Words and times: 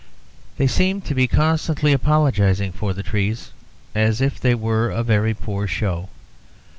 They 0.57 0.65
seemed 0.65 1.05
to 1.05 1.13
be 1.13 1.27
constantly 1.27 1.93
apologizing 1.93 2.71
for 2.71 2.91
the 2.91 3.03
trees, 3.03 3.51
as 3.93 4.19
if 4.19 4.39
they 4.39 4.55
were 4.55 4.89
a 4.89 5.03
very 5.03 5.35
poor 5.35 5.67
show. 5.67 6.09